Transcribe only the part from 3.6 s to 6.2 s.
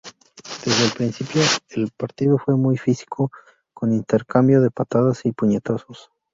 con intercambio de patadas y puñetazos.